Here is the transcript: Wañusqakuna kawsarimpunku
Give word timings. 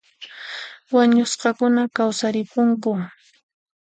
Wañusqakuna 0.93 1.81
kawsarimpunku 1.95 2.91